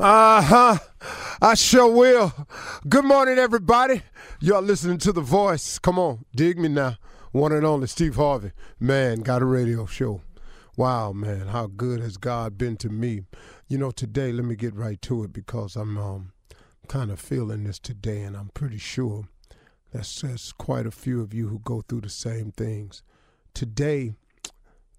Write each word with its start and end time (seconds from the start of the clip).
Uh 0.00 0.40
huh. 0.40 0.78
I 1.42 1.54
sure 1.54 1.90
will. 1.90 2.32
Good 2.88 3.04
morning, 3.04 3.36
everybody. 3.36 4.02
Y'all 4.38 4.62
listening 4.62 4.98
to 4.98 5.10
The 5.10 5.20
Voice. 5.20 5.80
Come 5.80 5.98
on, 5.98 6.24
dig 6.36 6.56
me 6.56 6.68
now. 6.68 6.98
One 7.32 7.50
and 7.50 7.66
only 7.66 7.88
Steve 7.88 8.14
Harvey. 8.14 8.52
Man, 8.78 9.22
got 9.22 9.42
a 9.42 9.44
radio 9.44 9.86
show. 9.86 10.20
Wow, 10.76 11.10
man, 11.10 11.48
how 11.48 11.66
good 11.66 11.98
has 11.98 12.16
God 12.16 12.56
been 12.56 12.76
to 12.76 12.88
me? 12.88 13.22
You 13.66 13.78
know, 13.78 13.90
today, 13.90 14.30
let 14.30 14.44
me 14.44 14.54
get 14.54 14.72
right 14.76 15.02
to 15.02 15.24
it 15.24 15.32
because 15.32 15.74
I'm 15.74 15.98
um, 15.98 16.32
kind 16.86 17.10
of 17.10 17.18
feeling 17.18 17.64
this 17.64 17.80
today, 17.80 18.22
and 18.22 18.36
I'm 18.36 18.50
pretty 18.54 18.78
sure 18.78 19.24
that's 19.92 20.20
there's 20.20 20.52
quite 20.52 20.86
a 20.86 20.92
few 20.92 21.20
of 21.20 21.34
you 21.34 21.48
who 21.48 21.58
go 21.58 21.82
through 21.82 22.02
the 22.02 22.08
same 22.08 22.52
things. 22.52 23.02
Today, 23.52 24.12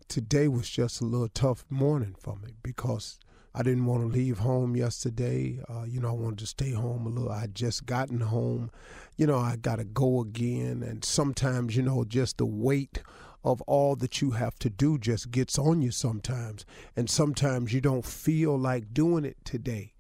today 0.10 0.50
was 0.50 0.70
just 0.70 1.00
a 1.00 1.06
little 1.06 1.30
tough 1.30 1.64
morning 1.70 2.18
for 2.20 2.36
me 2.36 2.56
because 2.62 3.18
I 3.54 3.64
didn't 3.64 3.86
want 3.86 4.02
to 4.02 4.08
leave 4.08 4.40
home 4.40 4.76
yesterday. 4.76 5.60
Uh, 5.68 5.84
you 5.84 6.00
know, 6.00 6.10
I 6.10 6.14
wanted 6.14 6.40
to 6.40 6.48
stay 6.48 6.72
home 6.72 7.08
a 7.08 7.10
little. 7.10 7.32
I 7.32 7.48
just 7.48 7.86
gotten 7.86 8.20
home. 8.20 8.72
You 9.18 9.28
know, 9.28 9.40
I 9.40 9.56
got 9.56 9.78
to 9.78 9.84
go 9.86 10.22
again. 10.22 10.84
And 10.84 11.04
sometimes, 11.04 11.76
you 11.76 11.82
know, 11.82 12.04
just 12.04 12.38
the 12.38 12.46
weight 12.46 13.02
of 13.44 13.62
all 13.62 13.96
that 13.96 14.22
you 14.22 14.32
have 14.32 14.60
to 14.60 14.70
do 14.70 14.98
just 14.98 15.32
gets 15.32 15.58
on 15.58 15.82
you 15.82 15.92
sometimes. 15.92 16.66
And 16.96 17.10
sometimes 17.10 17.74
you 17.74 17.82
don't 17.82 18.06
feel 18.06 18.58
like 18.58 18.94
doing 18.94 19.26
it 19.26 19.38
today. 19.44 19.94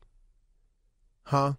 Huh? 1.23 1.53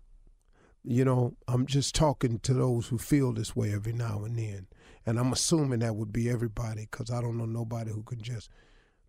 You 0.84 1.04
know, 1.04 1.36
I'm 1.48 1.66
just 1.66 1.94
talking 1.94 2.38
to 2.40 2.54
those 2.54 2.88
who 2.88 2.98
feel 2.98 3.32
this 3.32 3.54
way 3.56 3.72
every 3.72 3.92
now 3.92 4.24
and 4.24 4.38
then. 4.38 4.66
And 5.04 5.18
I'm 5.18 5.32
assuming 5.32 5.80
that 5.80 5.96
would 5.96 6.12
be 6.12 6.30
everybody 6.30 6.86
because 6.90 7.10
I 7.10 7.20
don't 7.20 7.36
know 7.36 7.46
nobody 7.46 7.90
who 7.90 8.02
can 8.02 8.20
just 8.20 8.50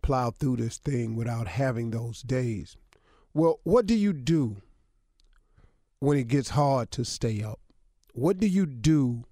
plow 0.01 0.31
through 0.31 0.57
this 0.57 0.77
thing 0.77 1.15
without 1.15 1.47
having 1.47 1.91
those 1.91 2.21
days. 2.21 2.77
Well, 3.33 3.59
what 3.63 3.85
do 3.85 3.95
you 3.95 4.13
do 4.13 4.57
when 5.99 6.17
it 6.17 6.27
gets 6.27 6.49
hard 6.49 6.91
to 6.91 7.05
stay 7.05 7.43
up? 7.43 7.59
What 8.13 8.39
do 8.39 8.47
you 8.47 8.65
do 8.65 9.25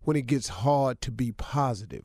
when 0.00 0.16
it 0.16 0.26
gets 0.26 0.48
hard 0.48 1.00
to 1.02 1.10
be 1.10 1.32
positive? 1.32 2.04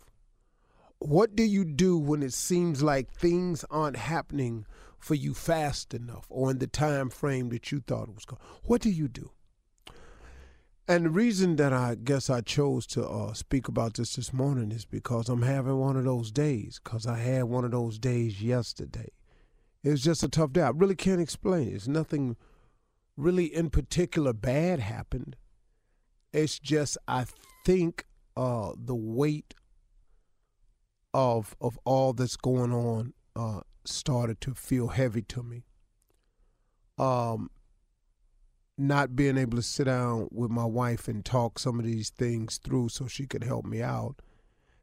What 0.99 1.35
do 1.35 1.43
you 1.43 1.63
do 1.63 1.97
when 1.97 2.23
it 2.23 2.33
seems 2.33 2.81
like 2.81 3.11
things 3.11 3.63
aren't 3.69 3.97
happening 3.97 4.65
for 4.97 5.13
you 5.13 5.33
fast 5.33 5.93
enough 5.93 6.25
or 6.29 6.49
in 6.51 6.57
the 6.57 6.67
time 6.67 7.09
frame 7.09 7.49
that 7.49 7.71
you 7.71 7.81
thought 7.81 8.09
it 8.09 8.15
was 8.15 8.25
going? 8.25 8.41
What 8.63 8.81
do 8.81 8.89
you 8.89 9.07
do? 9.07 9.31
And 10.89 11.05
the 11.05 11.09
reason 11.09 11.57
that 11.57 11.73
I 11.73 11.95
guess 11.95 12.29
I 12.29 12.39
chose 12.39 12.87
to 12.87 13.05
uh, 13.05 13.33
speak 13.33 13.67
about 13.67 13.95
this 13.95 14.15
this 14.15 14.31
morning 14.31 14.71
is 14.71 14.85
because 14.85 15.27
I'm 15.27 15.41
having 15.41 15.77
one 15.77 15.97
of 15.97 16.05
those 16.05 16.31
days. 16.31 16.79
Because 16.81 17.05
I 17.05 17.17
had 17.17 17.43
one 17.43 17.65
of 17.65 17.71
those 17.71 17.99
days 17.99 18.41
yesterday. 18.41 19.09
It 19.83 19.89
was 19.89 20.01
just 20.01 20.23
a 20.23 20.29
tough 20.29 20.53
day. 20.53 20.61
I 20.61 20.69
really 20.69 20.95
can't 20.95 21.19
explain 21.19 21.67
it. 21.67 21.73
It's 21.73 21.87
nothing 21.87 22.37
really 23.17 23.45
in 23.45 23.69
particular 23.69 24.31
bad 24.31 24.79
happened. 24.79 25.35
It's 26.31 26.57
just 26.57 26.97
I 27.07 27.25
think 27.65 28.05
uh, 28.37 28.71
the 28.77 28.95
weight 28.95 29.55
of 31.13 31.55
of 31.59 31.79
all 31.83 32.13
that's 32.13 32.37
going 32.37 32.71
on 32.71 33.13
uh, 33.35 33.61
started 33.85 34.39
to 34.41 34.53
feel 34.53 34.89
heavy 34.89 35.21
to 35.23 35.43
me. 35.43 35.65
Um, 36.97 37.49
not 38.77 39.15
being 39.15 39.37
able 39.37 39.57
to 39.57 39.63
sit 39.63 39.85
down 39.85 40.27
with 40.31 40.51
my 40.51 40.65
wife 40.65 41.07
and 41.07 41.25
talk 41.25 41.57
some 41.57 41.79
of 41.79 41.85
these 41.85 42.09
things 42.09 42.57
through 42.57 42.89
so 42.89 43.07
she 43.07 43.25
could 43.25 43.43
help 43.43 43.65
me 43.65 43.81
out. 43.81 44.17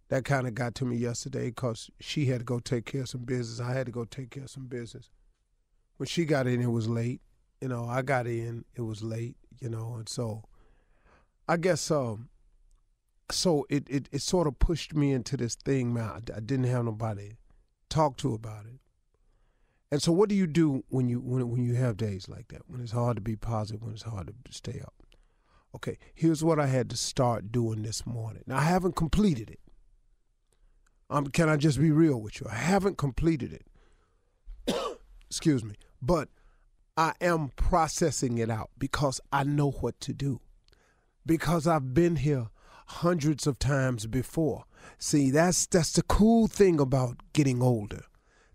That 0.09 0.25
kind 0.25 0.47
of 0.47 0.55
got 0.55 0.75
to 0.77 0.85
me 0.85 0.97
yesterday 0.97 1.47
because 1.47 1.91
she 2.01 2.27
had 2.27 2.41
to 2.41 2.45
go 2.45 2.59
take 2.59 2.87
care 2.87 3.03
of 3.03 3.09
some 3.09 3.23
business. 3.23 3.61
I 3.61 3.73
had 3.73 3.87
to 3.87 3.93
go 3.93 4.05
take 4.05 4.31
care 4.31 4.45
of 4.45 4.51
some 4.51 4.67
business. 4.67 5.11
When 5.97 6.07
she 6.07 6.25
got 6.25 6.47
in, 6.47 6.61
it 6.61 6.71
was 6.71 6.89
late. 6.89 7.21
You 7.61 7.69
know, 7.69 7.87
I 7.87 8.03
got 8.03 8.27
in, 8.27 8.65
it 8.75 8.83
was 8.83 9.03
late, 9.03 9.37
you 9.61 9.71
know, 9.71 9.95
and 9.95 10.09
so 10.09 10.45
I 11.49 11.57
guess 11.57 11.91
um 11.91 12.29
so 13.31 13.67
it, 13.71 13.87
it, 13.89 14.09
it 14.13 14.23
sort 14.23 14.47
of 14.47 14.59
pushed 14.59 14.95
me 14.95 15.13
into 15.13 15.37
this 15.37 15.55
thing, 15.55 15.95
man. 15.95 16.11
I, 16.11 16.37
I 16.37 16.41
didn't 16.41 16.65
have 16.65 16.85
nobody 16.85 17.31
to 17.31 17.37
talk 17.89 18.17
to 18.19 18.35
about 18.35 18.67
it. 18.67 18.81
And 19.95 20.03
so, 20.03 20.11
what 20.11 20.29
do 20.29 20.35
you 20.35 20.49
do 20.49 20.83
when 20.89 21.09
you 21.09 21.21
when 21.21 21.49
when 21.49 21.65
you 21.65 21.75
have 21.75 21.97
days 21.97 22.29
like 22.29 22.49
that? 22.49 22.63
When 22.67 22.81
it's 22.81 22.91
hard 22.91 23.15
to 23.15 23.21
be 23.21 23.37
positive, 23.37 23.81
when 23.81 23.93
it's 23.93 24.03
hard 24.03 24.27
to 24.27 24.53
stay 24.53 24.81
up. 24.83 24.93
Okay, 25.73 25.99
here's 26.13 26.43
what 26.43 26.59
I 26.59 26.67
had 26.67 26.91
to 26.91 26.97
start 26.97 27.53
doing 27.53 27.83
this 27.83 28.05
morning. 28.05 28.43
Now 28.45 28.57
I 28.57 28.63
haven't 28.63 28.97
completed 28.97 29.51
it. 29.51 29.61
Um, 31.09 31.29
can 31.29 31.49
I 31.49 31.57
just 31.57 31.79
be 31.79 31.93
real 31.93 32.21
with 32.21 32.41
you? 32.41 32.49
I 32.51 32.57
haven't 32.57 32.99
completed 32.99 33.53
it. 34.67 34.75
Excuse 35.31 35.63
me, 35.63 35.77
but 36.03 36.29
I 36.97 37.13
am 37.21 37.53
processing 37.55 38.39
it 38.39 38.51
out 38.51 38.71
because 38.77 39.21
I 39.33 39.45
know 39.45 39.71
what 39.71 40.01
to 40.01 40.13
do. 40.13 40.41
Because 41.25 41.69
I've 41.69 41.95
been 41.95 42.17
here 42.17 42.49
hundreds 42.87 43.47
of 43.47 43.61
times 43.61 44.07
before. 44.09 44.65
See, 44.99 45.31
that's 45.31 45.67
that's 45.67 45.93
the 45.93 46.03
cool 46.03 46.49
thing 46.49 46.81
about 46.81 47.19
getting 47.33 47.63
older. 47.63 48.07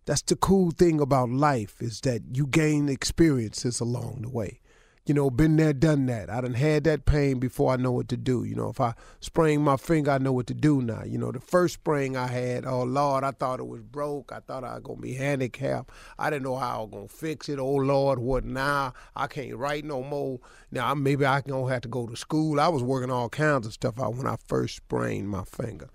That's 0.10 0.24
the 0.24 0.36
cool 0.36 0.72
thing 0.72 1.00
about 1.00 1.30
life 1.30 1.84
is 1.84 2.02
that 2.02 2.24
you 2.34 2.48
gain 2.48 2.90
experiences 2.90 3.80
along 3.80 4.24
the 4.24 4.30
way 4.30 4.60
you 5.06 5.16
know, 5.16 5.32
been 5.32 5.56
there, 5.56 5.74
done 5.74 6.06
that. 6.06 6.30
I 6.30 6.42
done 6.42 6.54
had 6.54 6.84
that 6.84 7.06
pain 7.06 7.40
before 7.40 7.74
I 7.74 7.78
know 7.78 7.92
what 7.92 8.10
to 8.10 8.18
do. 8.18 8.44
You 8.44 8.54
know, 8.54 8.70
if 8.70 8.80
I 8.80 8.94
sprain 9.22 9.62
my 9.64 9.76
finger, 9.76 10.12
I 10.12 10.20
know 10.20 10.34
what 10.34 10.46
to 10.48 10.54
do 10.54 10.84
now. 10.84 11.04
You 11.04 11.18
know, 11.18 11.32
the 11.32 11.40
first 11.40 11.76
sprain 11.76 12.16
I 12.16 12.28
had, 12.28 12.64
oh 12.64 12.84
Lord, 12.84 13.24
I 13.24 13.32
thought 13.32 13.60
it 13.60 13.68
was 13.68 13.82
broke. 13.82 14.32
I 14.32 14.40
thought 14.40 14.64
I 14.64 14.76
was 14.76 14.84
gonna 14.84 15.02
be 15.02 15.16
handicapped. 15.16 15.90
I 16.20 16.30
didn't 16.30 16.44
know 16.44 16.58
how 16.58 16.78
I 16.78 16.82
was 16.82 16.90
gonna 16.92 17.08
fix 17.08 17.50
it. 17.50 17.58
Oh 17.58 17.76
Lord, 17.76 18.20
what 18.20 18.46
now? 18.46 18.94
I 19.16 19.26
can't 19.26 19.56
write 19.56 19.84
no 19.84 20.04
more. 20.04 20.42
Now 20.70 20.94
maybe 20.94 21.26
I 21.26 21.42
gonna 21.42 21.74
have 21.74 21.82
to 21.82 21.90
go 21.90 22.06
to 22.06 22.16
school. 22.16 22.60
I 22.60 22.68
was 22.68 22.84
working 22.84 23.10
all 23.10 23.30
kinds 23.30 23.66
of 23.66 23.74
stuff 23.74 24.00
out 24.00 24.14
when 24.14 24.28
I 24.28 24.36
first 24.48 24.76
sprained 24.76 25.28
my 25.28 25.44
finger. 25.44 25.90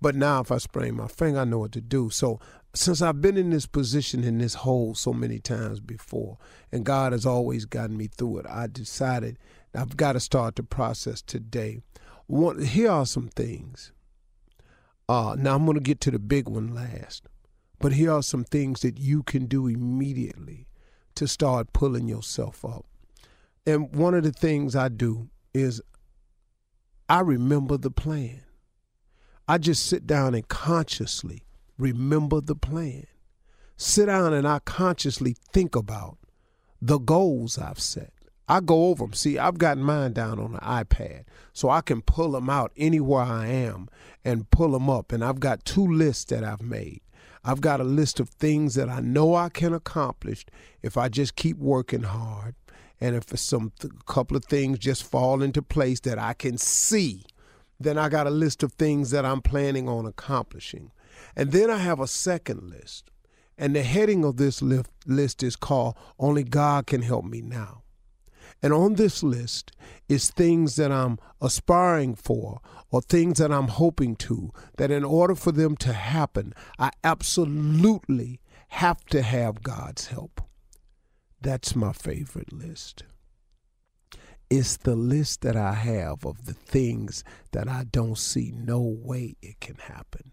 But 0.00 0.14
now 0.14 0.42
if 0.42 0.52
I 0.52 0.58
sprain 0.58 0.94
my 0.94 1.08
finger, 1.08 1.40
I 1.40 1.44
know 1.44 1.60
what 1.60 1.72
to 1.72 1.80
do. 1.80 2.08
So 2.10 2.38
since 2.74 3.00
I've 3.00 3.20
been 3.20 3.36
in 3.36 3.50
this 3.50 3.66
position 3.66 4.24
in 4.24 4.38
this 4.38 4.54
hole 4.54 4.94
so 4.94 5.12
many 5.12 5.38
times 5.38 5.78
before, 5.80 6.38
and 6.72 6.84
God 6.84 7.12
has 7.12 7.24
always 7.24 7.64
gotten 7.64 7.96
me 7.96 8.08
through 8.08 8.38
it, 8.38 8.46
I 8.48 8.66
decided 8.66 9.38
I've 9.74 9.96
got 9.96 10.12
to 10.14 10.20
start 10.20 10.56
the 10.56 10.64
process 10.64 11.22
today. 11.22 11.82
One, 12.26 12.62
here 12.62 12.90
are 12.90 13.06
some 13.06 13.28
things. 13.28 13.92
Uh, 15.08 15.36
now 15.38 15.54
I'm 15.54 15.64
going 15.64 15.76
to 15.76 15.82
get 15.82 16.00
to 16.02 16.10
the 16.10 16.18
big 16.18 16.48
one 16.48 16.74
last, 16.74 17.26
but 17.78 17.92
here 17.92 18.10
are 18.10 18.22
some 18.22 18.44
things 18.44 18.80
that 18.80 18.98
you 18.98 19.22
can 19.22 19.46
do 19.46 19.68
immediately 19.68 20.66
to 21.14 21.28
start 21.28 21.72
pulling 21.72 22.08
yourself 22.08 22.64
up. 22.64 22.86
And 23.66 23.94
one 23.94 24.14
of 24.14 24.24
the 24.24 24.32
things 24.32 24.74
I 24.74 24.88
do 24.88 25.28
is 25.52 25.80
I 27.08 27.20
remember 27.20 27.76
the 27.76 27.90
plan. 27.90 28.42
I 29.46 29.58
just 29.58 29.86
sit 29.86 30.06
down 30.06 30.34
and 30.34 30.48
consciously 30.48 31.43
remember 31.78 32.40
the 32.40 32.54
plan. 32.54 33.06
Sit 33.76 34.06
down 34.06 34.32
and 34.32 34.46
I 34.46 34.60
consciously 34.60 35.36
think 35.52 35.74
about 35.74 36.18
the 36.80 36.98
goals 36.98 37.58
I've 37.58 37.80
set. 37.80 38.12
I 38.46 38.60
go 38.60 38.86
over 38.86 39.04
them. 39.04 39.14
See, 39.14 39.38
I've 39.38 39.58
got 39.58 39.78
mine 39.78 40.12
down 40.12 40.38
on 40.38 40.52
the 40.52 40.58
iPad, 40.58 41.24
so 41.52 41.70
I 41.70 41.80
can 41.80 42.02
pull 42.02 42.32
them 42.32 42.50
out 42.50 42.72
anywhere 42.76 43.22
I 43.22 43.46
am 43.46 43.88
and 44.24 44.50
pull 44.50 44.72
them 44.72 44.90
up. 44.90 45.12
And 45.12 45.24
I've 45.24 45.40
got 45.40 45.64
two 45.64 45.86
lists 45.86 46.24
that 46.26 46.44
I've 46.44 46.62
made. 46.62 47.00
I've 47.42 47.60
got 47.60 47.80
a 47.80 47.84
list 47.84 48.20
of 48.20 48.28
things 48.28 48.74
that 48.74 48.88
I 48.88 49.00
know 49.00 49.34
I 49.34 49.48
can 49.48 49.72
accomplish 49.74 50.44
if 50.82 50.96
I 50.96 51.08
just 51.08 51.36
keep 51.36 51.58
working 51.58 52.02
hard, 52.02 52.54
and 53.00 53.16
if 53.16 53.38
some 53.38 53.72
th- 53.78 53.92
couple 54.06 54.36
of 54.36 54.44
things 54.44 54.78
just 54.78 55.02
fall 55.02 55.42
into 55.42 55.62
place 55.62 56.00
that 56.00 56.18
I 56.18 56.34
can 56.34 56.58
see. 56.58 57.24
Then 57.80 57.98
I 57.98 58.08
got 58.08 58.26
a 58.26 58.30
list 58.30 58.62
of 58.62 58.72
things 58.74 59.10
that 59.10 59.24
I'm 59.24 59.42
planning 59.42 59.88
on 59.88 60.06
accomplishing. 60.06 60.90
And 61.36 61.52
then 61.52 61.70
I 61.70 61.78
have 61.78 62.00
a 62.00 62.06
second 62.06 62.70
list. 62.70 63.10
And 63.56 63.74
the 63.74 63.82
heading 63.82 64.24
of 64.24 64.36
this 64.36 64.62
list 64.62 65.42
is 65.42 65.56
called 65.56 65.96
Only 66.18 66.42
God 66.42 66.86
Can 66.86 67.02
Help 67.02 67.24
Me 67.24 67.40
Now. 67.40 67.82
And 68.62 68.72
on 68.72 68.94
this 68.94 69.22
list 69.22 69.72
is 70.08 70.30
things 70.30 70.76
that 70.76 70.90
I'm 70.90 71.18
aspiring 71.40 72.14
for 72.14 72.60
or 72.90 73.02
things 73.02 73.38
that 73.38 73.52
I'm 73.52 73.68
hoping 73.68 74.16
to, 74.16 74.52
that 74.78 74.90
in 74.90 75.04
order 75.04 75.34
for 75.34 75.52
them 75.52 75.76
to 75.78 75.92
happen, 75.92 76.54
I 76.78 76.90
absolutely 77.02 78.40
have 78.68 79.04
to 79.06 79.22
have 79.22 79.62
God's 79.62 80.06
help. 80.06 80.40
That's 81.40 81.76
my 81.76 81.92
favorite 81.92 82.52
list. 82.52 83.04
It's 84.48 84.76
the 84.78 84.96
list 84.96 85.42
that 85.42 85.56
I 85.56 85.74
have 85.74 86.24
of 86.24 86.46
the 86.46 86.54
things 86.54 87.22
that 87.52 87.68
I 87.68 87.84
don't 87.84 88.16
see 88.16 88.52
no 88.54 88.80
way 88.80 89.36
it 89.42 89.60
can 89.60 89.76
happen. 89.76 90.32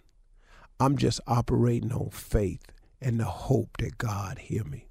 I'm 0.81 0.97
just 0.97 1.21
operating 1.27 1.91
on 1.91 2.09
faith 2.09 2.63
and 2.99 3.19
the 3.19 3.25
hope 3.25 3.77
that 3.77 3.99
God 3.99 4.39
hear 4.39 4.63
me. 4.63 4.87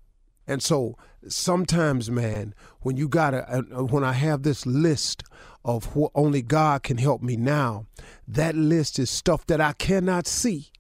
And 0.47 0.63
so 0.63 0.97
sometimes, 1.27 2.09
man, 2.09 2.55
when 2.83 2.97
you 2.97 3.09
got 3.09 3.33
to, 3.33 3.39
uh, 3.53 3.63
uh, 3.77 3.85
when 3.85 4.05
I 4.05 4.13
have 4.13 4.45
this 4.45 4.65
list 4.65 5.25
of 5.65 5.97
what 5.97 6.13
only 6.15 6.43
God 6.43 6.85
can 6.85 6.97
help 6.97 7.23
me 7.23 7.37
now, 7.37 7.87
that 8.29 8.55
list 8.55 9.01
is 9.01 9.11
stuff 9.11 9.45
that 9.47 9.61
I 9.61 9.73
cannot 9.73 10.29
see. 10.29 10.71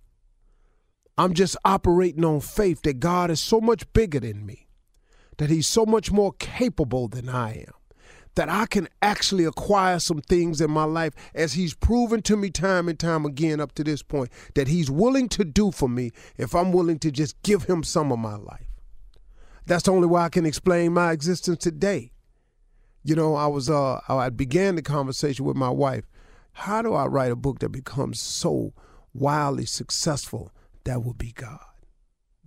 I'm 1.18 1.34
just 1.34 1.56
operating 1.64 2.24
on 2.24 2.38
faith 2.38 2.82
that 2.82 3.00
God 3.00 3.32
is 3.32 3.40
so 3.40 3.60
much 3.60 3.92
bigger 3.92 4.20
than 4.20 4.46
me, 4.46 4.68
that 5.38 5.50
He's 5.50 5.66
so 5.66 5.84
much 5.84 6.12
more 6.12 6.34
capable 6.34 7.08
than 7.08 7.28
I 7.28 7.64
am 7.66 7.79
that 8.34 8.48
I 8.48 8.66
can 8.66 8.88
actually 9.02 9.44
acquire 9.44 9.98
some 9.98 10.20
things 10.20 10.60
in 10.60 10.70
my 10.70 10.84
life 10.84 11.14
as 11.34 11.54
He's 11.54 11.74
proven 11.74 12.22
to 12.22 12.36
me 12.36 12.50
time 12.50 12.88
and 12.88 12.98
time 12.98 13.24
again 13.24 13.60
up 13.60 13.72
to 13.72 13.84
this 13.84 14.02
point 14.02 14.30
that 14.54 14.68
He's 14.68 14.90
willing 14.90 15.28
to 15.30 15.44
do 15.44 15.70
for 15.70 15.88
me 15.88 16.10
if 16.36 16.54
I'm 16.54 16.72
willing 16.72 16.98
to 17.00 17.10
just 17.10 17.40
give 17.42 17.64
Him 17.64 17.82
some 17.82 18.12
of 18.12 18.18
my 18.18 18.36
life. 18.36 18.66
That's 19.66 19.84
the 19.84 19.92
only 19.92 20.08
way 20.08 20.22
I 20.22 20.28
can 20.28 20.46
explain 20.46 20.92
my 20.92 21.12
existence 21.12 21.58
today. 21.58 22.12
You 23.02 23.14
know, 23.14 23.34
I 23.34 23.46
was 23.46 23.70
uh 23.70 24.00
I 24.08 24.28
began 24.28 24.76
the 24.76 24.82
conversation 24.82 25.44
with 25.44 25.56
my 25.56 25.70
wife. 25.70 26.04
How 26.52 26.82
do 26.82 26.94
I 26.94 27.06
write 27.06 27.32
a 27.32 27.36
book 27.36 27.60
that 27.60 27.70
becomes 27.70 28.20
so 28.20 28.74
wildly 29.14 29.66
successful? 29.66 30.52
That 30.84 31.02
would 31.02 31.18
be 31.18 31.32
God. 31.32 31.60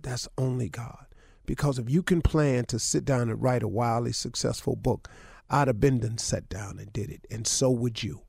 That's 0.00 0.28
only 0.36 0.68
God. 0.68 1.06
Because 1.46 1.78
if 1.78 1.90
you 1.90 2.02
can 2.02 2.22
plan 2.22 2.64
to 2.66 2.78
sit 2.78 3.04
down 3.04 3.30
and 3.30 3.42
write 3.42 3.62
a 3.62 3.68
wildly 3.68 4.12
successful 4.12 4.76
book, 4.76 5.08
I'd 5.50 5.68
have 5.68 5.80
been 5.80 6.00
done 6.00 6.18
sat 6.18 6.48
down 6.48 6.78
and 6.78 6.92
did 6.92 7.10
it, 7.10 7.26
and 7.30 7.46
so 7.46 7.70
would 7.70 8.02
you. 8.02 8.22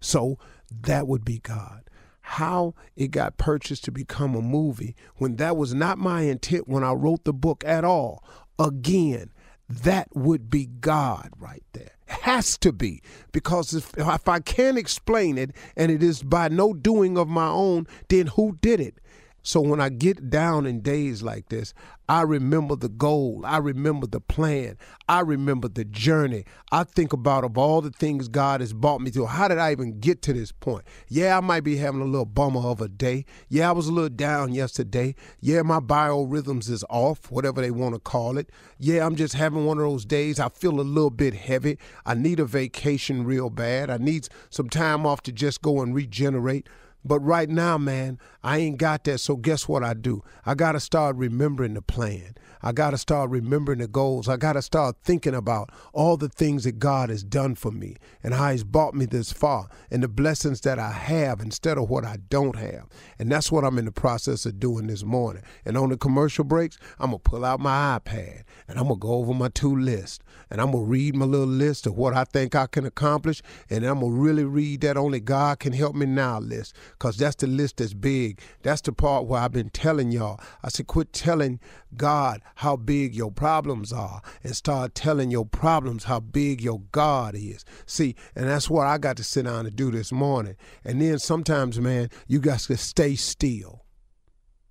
So 0.00 0.38
that 0.70 1.06
would 1.06 1.24
be 1.24 1.38
God. 1.38 1.84
How 2.22 2.74
it 2.96 3.08
got 3.08 3.38
purchased 3.38 3.84
to 3.84 3.90
become 3.90 4.34
a 4.34 4.42
movie 4.42 4.94
when 5.16 5.36
that 5.36 5.56
was 5.56 5.74
not 5.74 5.98
my 5.98 6.22
intent 6.22 6.68
when 6.68 6.84
I 6.84 6.92
wrote 6.92 7.24
the 7.24 7.32
book 7.32 7.64
at 7.66 7.84
all. 7.84 8.24
Again, 8.58 9.32
that 9.68 10.08
would 10.14 10.50
be 10.50 10.66
God 10.66 11.30
right 11.38 11.64
there. 11.72 11.92
Has 12.06 12.58
to 12.58 12.72
be. 12.72 13.02
Because 13.32 13.72
if, 13.72 13.96
if 13.96 14.28
I 14.28 14.40
can't 14.40 14.78
explain 14.78 15.38
it 15.38 15.52
and 15.76 15.90
it 15.90 16.02
is 16.02 16.22
by 16.22 16.48
no 16.48 16.72
doing 16.72 17.16
of 17.16 17.28
my 17.28 17.46
own, 17.46 17.86
then 18.08 18.28
who 18.28 18.58
did 18.60 18.80
it? 18.80 18.98
So 19.42 19.60
when 19.60 19.80
I 19.80 19.88
get 19.88 20.30
down 20.30 20.66
in 20.66 20.80
days 20.80 21.22
like 21.22 21.48
this, 21.48 21.72
I 22.08 22.22
remember 22.22 22.74
the 22.76 22.88
goal. 22.88 23.42
I 23.44 23.58
remember 23.58 24.06
the 24.06 24.20
plan. 24.20 24.76
I 25.08 25.20
remember 25.20 25.68
the 25.68 25.84
journey. 25.84 26.44
I 26.72 26.84
think 26.84 27.12
about 27.12 27.44
of 27.44 27.56
all 27.56 27.80
the 27.80 27.90
things 27.90 28.28
God 28.28 28.60
has 28.60 28.72
brought 28.72 29.00
me 29.00 29.10
through. 29.10 29.26
How 29.26 29.48
did 29.48 29.58
I 29.58 29.70
even 29.72 30.00
get 30.00 30.20
to 30.22 30.32
this 30.32 30.50
point? 30.52 30.84
Yeah, 31.08 31.38
I 31.38 31.40
might 31.40 31.60
be 31.60 31.76
having 31.76 32.00
a 32.00 32.04
little 32.04 32.26
bummer 32.26 32.60
of 32.60 32.80
a 32.80 32.88
day. 32.88 33.24
Yeah, 33.48 33.68
I 33.68 33.72
was 33.72 33.86
a 33.86 33.92
little 33.92 34.10
down 34.10 34.52
yesterday. 34.52 35.14
Yeah, 35.40 35.62
my 35.62 35.78
biorhythms 35.80 36.68
is 36.68 36.84
off, 36.90 37.30
whatever 37.30 37.60
they 37.60 37.70
want 37.70 37.94
to 37.94 38.00
call 38.00 38.38
it. 38.38 38.50
Yeah, 38.78 39.06
I'm 39.06 39.14
just 39.14 39.34
having 39.34 39.64
one 39.64 39.78
of 39.78 39.84
those 39.84 40.04
days. 40.04 40.40
I 40.40 40.48
feel 40.48 40.80
a 40.80 40.82
little 40.82 41.10
bit 41.10 41.34
heavy. 41.34 41.78
I 42.04 42.14
need 42.14 42.40
a 42.40 42.44
vacation 42.44 43.24
real 43.24 43.50
bad. 43.50 43.88
I 43.88 43.98
need 43.98 44.28
some 44.50 44.68
time 44.68 45.06
off 45.06 45.22
to 45.22 45.32
just 45.32 45.62
go 45.62 45.80
and 45.80 45.94
regenerate. 45.94 46.68
But 47.04 47.20
right 47.20 47.48
now, 47.48 47.78
man, 47.78 48.18
I 48.42 48.58
ain't 48.58 48.78
got 48.78 49.04
that. 49.04 49.18
So 49.18 49.36
guess 49.36 49.68
what 49.68 49.82
I 49.82 49.94
do? 49.94 50.22
I 50.44 50.54
got 50.54 50.72
to 50.72 50.80
start 50.80 51.16
remembering 51.16 51.74
the 51.74 51.82
plan. 51.82 52.34
I 52.62 52.72
got 52.72 52.90
to 52.90 52.98
start 52.98 53.30
remembering 53.30 53.78
the 53.78 53.88
goals. 53.88 54.28
I 54.28 54.36
got 54.36 54.52
to 54.52 54.62
start 54.62 54.96
thinking 55.02 55.34
about 55.34 55.70
all 55.94 56.18
the 56.18 56.28
things 56.28 56.64
that 56.64 56.78
God 56.78 57.08
has 57.08 57.22
done 57.22 57.54
for 57.54 57.70
me 57.70 57.96
and 58.22 58.34
how 58.34 58.50
He's 58.50 58.64
brought 58.64 58.94
me 58.94 59.06
this 59.06 59.32
far 59.32 59.68
and 59.90 60.02
the 60.02 60.08
blessings 60.08 60.60
that 60.62 60.78
I 60.78 60.92
have 60.92 61.40
instead 61.40 61.78
of 61.78 61.88
what 61.88 62.04
I 62.04 62.18
don't 62.28 62.56
have. 62.56 62.86
And 63.18 63.32
that's 63.32 63.50
what 63.50 63.64
I'm 63.64 63.78
in 63.78 63.86
the 63.86 63.92
process 63.92 64.44
of 64.44 64.60
doing 64.60 64.88
this 64.88 65.04
morning. 65.04 65.42
And 65.64 65.78
on 65.78 65.88
the 65.88 65.96
commercial 65.96 66.44
breaks, 66.44 66.78
I'm 66.98 67.10
going 67.10 67.22
to 67.22 67.30
pull 67.30 67.44
out 67.46 67.60
my 67.60 67.98
iPad 67.98 68.42
and 68.68 68.78
I'm 68.78 68.88
going 68.88 69.00
to 69.00 69.06
go 69.06 69.14
over 69.14 69.32
my 69.32 69.48
two 69.48 69.74
lists 69.74 70.18
and 70.50 70.60
I'm 70.60 70.72
going 70.72 70.84
to 70.84 70.90
read 70.90 71.16
my 71.16 71.24
little 71.24 71.46
list 71.46 71.86
of 71.86 71.96
what 71.96 72.12
I 72.12 72.24
think 72.24 72.54
I 72.54 72.66
can 72.66 72.84
accomplish. 72.84 73.40
And 73.70 73.84
I'm 73.84 74.00
going 74.00 74.12
to 74.12 74.18
really 74.18 74.44
read 74.44 74.82
that 74.82 74.98
only 74.98 75.20
God 75.20 75.60
can 75.60 75.72
help 75.72 75.94
me 75.94 76.04
now 76.04 76.40
list 76.40 76.74
because 77.00 77.16
that's 77.16 77.36
the 77.36 77.46
list 77.46 77.78
that's 77.78 77.94
big. 77.94 78.42
That's 78.62 78.82
the 78.82 78.92
part 78.92 79.24
where 79.24 79.40
I've 79.40 79.52
been 79.52 79.70
telling 79.70 80.12
y'all. 80.12 80.38
I 80.62 80.68
said, 80.68 80.86
quit 80.86 81.14
telling 81.14 81.58
God 81.96 82.42
how 82.56 82.76
big 82.76 83.14
your 83.14 83.32
problems 83.32 83.90
are 83.90 84.20
and 84.44 84.54
start 84.54 84.94
telling 84.94 85.30
your 85.30 85.46
problems 85.46 86.04
how 86.04 86.20
big 86.20 86.60
your 86.60 86.82
God 86.92 87.34
is. 87.34 87.64
See, 87.86 88.16
and 88.36 88.48
that's 88.48 88.68
what 88.68 88.86
I 88.86 88.98
got 88.98 89.16
to 89.16 89.24
sit 89.24 89.46
down 89.46 89.64
and 89.64 89.74
do 89.74 89.90
this 89.90 90.12
morning. 90.12 90.56
And 90.84 91.00
then 91.00 91.18
sometimes, 91.18 91.80
man, 91.80 92.10
you 92.28 92.38
got 92.38 92.60
to 92.60 92.76
stay 92.76 93.14
still. 93.14 93.86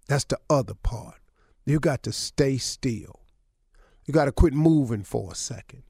That's 0.07 0.25
the 0.25 0.37
other 0.51 0.75
part. 0.75 1.15
You 1.65 1.79
got 1.79 2.03
to 2.03 2.11
stay 2.11 2.57
still. 2.57 3.21
You 4.05 4.13
got 4.13 4.25
to 4.25 4.31
quit 4.31 4.53
moving 4.53 5.03
for 5.03 5.31
a 5.31 5.35
second. 5.35 5.81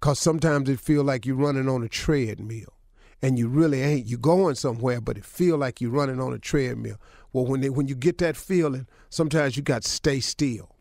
Because 0.00 0.18
sometimes 0.18 0.68
it 0.68 0.80
feel 0.80 1.04
like 1.04 1.26
you're 1.26 1.36
running 1.36 1.68
on 1.68 1.84
a 1.84 1.88
treadmill 1.88 2.77
and 3.22 3.38
you 3.38 3.48
really 3.48 3.82
ain't. 3.82 4.06
You're 4.06 4.18
going 4.18 4.54
somewhere, 4.54 5.00
but 5.00 5.18
it 5.18 5.24
feel 5.24 5.56
like 5.56 5.80
you're 5.80 5.90
running 5.90 6.20
on 6.20 6.32
a 6.32 6.38
treadmill. 6.38 6.96
Well, 7.32 7.46
when 7.46 7.60
they, 7.60 7.70
when 7.70 7.88
you 7.88 7.94
get 7.94 8.18
that 8.18 8.36
feeling, 8.36 8.86
sometimes 9.10 9.56
you 9.56 9.62
got 9.62 9.82
to 9.82 9.88
stay 9.88 10.20
still. 10.20 10.74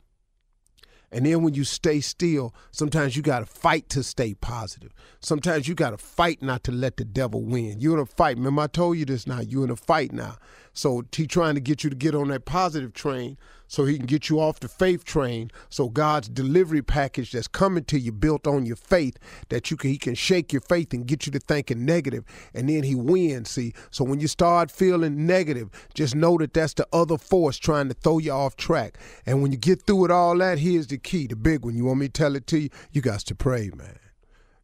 And 1.11 1.25
then 1.25 1.41
when 1.41 1.53
you 1.53 1.63
stay 1.63 2.01
still, 2.01 2.53
sometimes 2.71 3.15
you 3.15 3.21
got 3.21 3.39
to 3.39 3.45
fight 3.45 3.87
to 3.89 4.03
stay 4.03 4.33
positive. 4.33 4.93
Sometimes 5.21 5.67
you 5.67 5.73
got 5.73 5.91
to 5.91 5.97
fight 5.97 6.41
not 6.41 6.63
to 6.65 6.71
let 6.71 6.97
the 6.97 7.05
devil 7.05 7.41
win. 7.41 7.79
You're 7.79 7.93
in 7.93 7.99
a 7.99 8.05
fight. 8.05 8.35
Remember, 8.35 8.63
I 8.63 8.67
told 8.67 8.97
you 8.97 9.05
this 9.05 9.25
now. 9.25 9.39
You're 9.39 9.63
in 9.63 9.69
a 9.69 9.77
fight 9.77 10.11
now. 10.11 10.37
So 10.73 11.03
he 11.15 11.25
trying 11.25 11.55
to 11.55 11.61
get 11.61 11.83
you 11.83 11.89
to 11.89 11.95
get 11.95 12.13
on 12.13 12.27
that 12.27 12.45
positive 12.45 12.93
train 12.93 13.37
so 13.67 13.85
he 13.85 13.97
can 13.97 14.05
get 14.05 14.29
you 14.29 14.39
off 14.39 14.59
the 14.59 14.67
faith 14.67 15.03
train. 15.03 15.51
So 15.69 15.89
God's 15.89 16.29
delivery 16.29 16.81
package 16.81 17.31
that's 17.31 17.47
coming 17.47 17.83
to 17.85 17.99
you 17.99 18.11
built 18.11 18.47
on 18.47 18.65
your 18.65 18.75
faith 18.75 19.17
that 19.49 19.69
you 19.69 19.77
can 19.77 19.89
he 19.89 19.97
can 19.97 20.15
shake 20.15 20.51
your 20.51 20.61
faith 20.61 20.93
and 20.93 21.05
get 21.05 21.25
you 21.25 21.31
to 21.33 21.39
thinking 21.39 21.85
negative, 21.85 22.23
and 22.53 22.69
then 22.69 22.83
he 22.83 22.95
wins. 22.95 23.49
See, 23.49 23.73
so 23.91 24.03
when 24.03 24.19
you 24.19 24.27
start 24.27 24.71
feeling 24.71 25.25
negative, 25.25 25.69
just 25.93 26.15
know 26.15 26.37
that 26.37 26.53
that's 26.53 26.73
the 26.73 26.87
other 26.91 27.17
force 27.17 27.57
trying 27.57 27.87
to 27.89 27.93
throw 27.93 28.17
you 28.17 28.31
off 28.31 28.55
track. 28.55 28.97
And 29.25 29.41
when 29.41 29.51
you 29.51 29.57
get 29.57 29.83
through 29.83 29.97
with 29.97 30.11
all 30.11 30.37
that, 30.37 30.59
here's 30.59 30.87
the 30.87 30.97
key, 30.97 31.27
the 31.27 31.35
big 31.35 31.65
one. 31.65 31.75
You 31.75 31.85
want 31.85 31.99
me 31.99 32.07
to 32.07 32.13
tell 32.13 32.35
it 32.35 32.47
to 32.47 32.59
you? 32.59 32.69
You 32.91 33.01
got 33.01 33.21
to 33.21 33.35
pray, 33.35 33.71
man. 33.75 33.99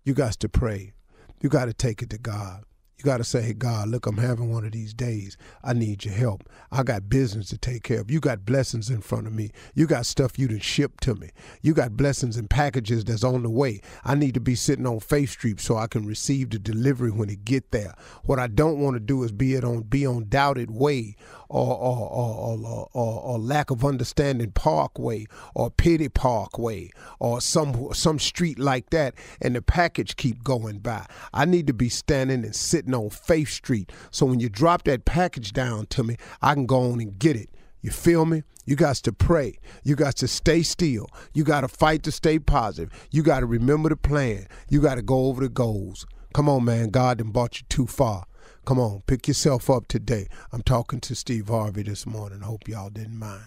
You 0.04 0.14
got 0.14 0.34
to 0.34 0.50
pray. 0.50 0.94
You 1.42 1.50
got 1.50 1.66
to 1.66 1.74
take 1.74 2.02
it 2.02 2.10
to 2.12 2.18
God. 2.18 2.64
You 2.98 3.06
got 3.06 3.18
to 3.18 3.24
say, 3.24 3.42
hey, 3.42 3.54
God, 3.54 3.90
look, 3.90 4.06
I'm 4.06 4.18
having 4.18 4.52
one 4.52 4.66
of 4.66 4.72
these 4.72 4.94
days. 4.94 5.36
I 5.64 5.74
need 5.74 6.06
your 6.06 6.14
help. 6.14 6.48
I 6.72 6.84
got 6.84 7.10
business 7.10 7.50
to 7.50 7.58
take 7.58 7.84
care 7.84 8.00
of. 8.00 8.12
You 8.12 8.20
got 8.20 8.46
blessings 8.46 8.90
in 8.90 9.02
front 9.02 9.28
of 9.28 9.34
me. 9.34 9.52
You 9.74 9.88
got 9.88 10.06
stuff 10.06 10.38
you 10.38 10.48
done 10.48 10.60
ship 10.60 11.00
to 11.02 11.16
me. 11.16 11.32
You 11.62 11.74
got 11.74 11.98
blessings 11.98 12.38
and 12.38 12.50
packages 12.50 13.04
that's 13.04 13.24
on 13.24 13.44
the 13.44 13.50
way. 13.50 13.82
I 14.06 14.16
need 14.16 14.36
to 14.36 14.40
be 14.40 14.56
sitting 14.56 14.86
on 14.86 15.00
Faith 15.00 15.32
Street 15.32 15.60
so 15.60 15.76
I 15.76 15.88
can 15.88 16.06
receive 16.06 16.52
the 16.52 16.60
delivery 16.60 17.12
when 17.12 17.30
it 17.30 17.44
get 17.44 17.72
there. 17.72 17.94
What 18.24 18.40
I 18.40 18.48
don't 18.48 18.80
want 18.80 18.96
to 18.96 19.00
do 19.00 19.24
is 19.24 19.32
be 19.32 19.56
it 19.56 19.64
on 19.64 19.82
be 19.82 20.06
on 20.06 20.30
doubted 20.30 20.72
way 20.72 21.16
or 21.54 21.78
or, 21.78 22.10
or, 22.10 22.58
or, 22.58 22.90
or, 22.94 23.22
or 23.22 23.40
lack 23.40 23.70
of 23.70 23.86
understanding 23.86 24.52
Parkway 24.52 25.26
or 25.54 25.70
Pity 25.70 26.10
Parkway 26.10 26.90
or 27.20 27.40
some 27.42 27.94
some 27.94 28.18
street 28.18 28.58
like 28.58 28.90
that, 28.90 29.14
and 29.40 29.56
the 29.56 29.62
package 29.62 30.16
keep 30.16 30.44
going 30.44 30.80
by. 30.80 31.06
I 31.32 31.46
need 31.46 31.68
to 31.68 31.74
be 31.74 31.90
standing 31.90 32.44
and 32.44 32.56
sitting 32.56 32.96
on 32.96 33.12
Faith 33.12 33.50
Street, 33.50 33.92
so 34.10 34.26
when 34.26 34.40
you 34.40 34.50
drop 34.50 34.84
that 34.86 35.06
package 35.06 35.54
down 35.54 35.86
to 35.88 36.04
me, 36.04 36.18
I 36.42 36.56
can 36.56 36.66
go 36.66 36.92
on 36.92 37.00
and 37.00 37.18
get 37.20 37.36
it. 37.36 37.50
You 37.82 37.92
feel 37.92 38.26
me? 38.26 38.44
You 38.66 38.76
got 38.76 38.96
to 38.96 39.12
pray. 39.12 39.60
You 39.84 39.96
got 39.96 40.16
to 40.18 40.28
stay 40.28 40.64
still. 40.64 41.08
You 41.34 41.44
got 41.44 41.62
to 41.62 41.68
fight 41.68 42.04
to 42.04 42.12
stay 42.12 42.40
positive. 42.40 42.92
You 43.12 43.22
got 43.22 43.42
to 43.42 43.46
remember 43.46 43.90
the 43.90 43.98
plan. 43.98 44.48
You 44.70 44.82
got 44.82 44.96
to 44.96 45.02
go 45.02 45.26
over 45.26 45.42
the 45.42 45.50
goals. 45.50 46.06
Come 46.34 46.48
on, 46.50 46.64
man. 46.64 46.90
God 46.90 47.18
done 47.18 47.32
brought 47.32 47.60
you 47.60 47.66
too 47.70 47.86
far. 47.86 48.26
Come 48.66 48.80
on, 48.80 49.04
pick 49.08 49.28
yourself 49.28 49.70
up 49.70 49.88
today. 49.88 50.28
I'm 50.54 50.62
talking 50.62 51.02
to 51.02 51.16
Steve 51.16 51.50
Harvey 51.50 51.84
this 51.84 52.06
morning. 52.06 52.42
Hope 52.42 52.68
y'all 52.68 52.90
didn't 52.90 53.20
mind. 53.20 53.44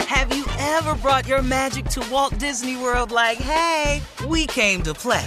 Have 0.00 0.34
you 0.34 0.44
ever 0.58 0.94
brought 0.96 1.28
your 1.28 1.42
magic 1.42 1.86
to 1.90 2.04
Walt 2.10 2.36
Disney 2.38 2.76
World 2.76 3.12
like, 3.12 3.38
hey, 3.38 4.02
we 4.26 4.46
came 4.46 4.82
to 4.82 4.94
play? 4.94 5.26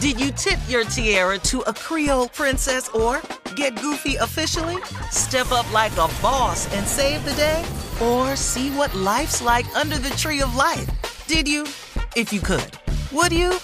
Did 0.00 0.20
you 0.20 0.30
tip 0.32 0.58
your 0.68 0.84
tiara 0.84 1.38
to 1.38 1.60
a 1.62 1.72
Creole 1.72 2.28
princess 2.28 2.90
or 2.90 3.22
get 3.56 3.80
goofy 3.80 4.16
officially? 4.16 4.82
Step 5.10 5.50
up 5.50 5.70
like 5.72 5.92
a 5.92 6.08
boss 6.20 6.70
and 6.74 6.86
save 6.86 7.24
the 7.24 7.32
day? 7.32 7.64
Or 8.02 8.36
see 8.36 8.70
what 8.70 8.94
life's 8.94 9.40
like 9.40 9.66
under 9.74 9.96
the 9.96 10.10
tree 10.10 10.42
of 10.42 10.54
life? 10.54 10.86
Did 11.26 11.48
you? 11.48 11.62
If 12.14 12.30
you 12.30 12.40
could. 12.40 12.78
Would 13.12 13.32
you? 13.32 13.54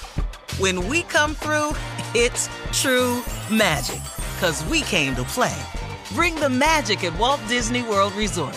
When 0.59 0.89
we 0.89 1.03
come 1.03 1.35
through, 1.35 1.73
it's 2.15 2.49
true 2.73 3.23
magic. 3.51 4.01
Cause 4.41 4.65
we 4.65 4.81
came 4.83 5.15
to 5.17 5.25
play. 5.25 5.57
Bring 6.15 6.35
the 6.35 6.49
magic 6.49 7.05
at 7.05 7.17
Walt 7.19 7.41
Disney 7.49 7.83
World 7.83 8.13
Resort. 8.15 8.57